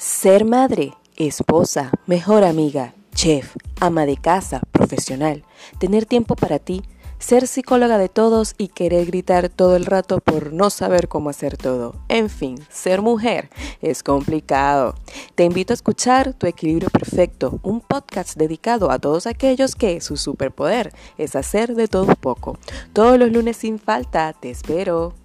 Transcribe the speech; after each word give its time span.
Ser 0.00 0.46
madre, 0.46 0.94
esposa, 1.16 1.90
mejor 2.06 2.42
amiga, 2.42 2.94
chef, 3.14 3.54
ama 3.80 4.06
de 4.06 4.16
casa, 4.16 4.62
profesional, 4.72 5.44
tener 5.78 6.06
tiempo 6.06 6.36
para 6.36 6.58
ti, 6.58 6.80
ser 7.18 7.46
psicóloga 7.46 7.98
de 7.98 8.08
todos 8.08 8.54
y 8.56 8.68
querer 8.68 9.04
gritar 9.04 9.50
todo 9.50 9.76
el 9.76 9.84
rato 9.84 10.20
por 10.20 10.54
no 10.54 10.70
saber 10.70 11.08
cómo 11.08 11.28
hacer 11.28 11.58
todo. 11.58 11.96
En 12.08 12.30
fin, 12.30 12.58
ser 12.70 13.02
mujer 13.02 13.50
es 13.82 14.02
complicado. 14.02 14.94
Te 15.34 15.44
invito 15.44 15.74
a 15.74 15.76
escuchar 15.76 16.32
Tu 16.32 16.46
Equilibrio 16.46 16.88
Perfecto, 16.88 17.60
un 17.62 17.82
podcast 17.82 18.38
dedicado 18.38 18.90
a 18.90 18.98
todos 18.98 19.26
aquellos 19.26 19.74
que 19.74 20.00
su 20.00 20.16
superpoder 20.16 20.94
es 21.18 21.36
hacer 21.36 21.74
de 21.74 21.88
todo 21.88 22.14
poco. 22.16 22.56
Todos 22.94 23.18
los 23.18 23.30
lunes 23.30 23.58
sin 23.58 23.78
falta, 23.78 24.32
te 24.32 24.48
espero. 24.48 25.19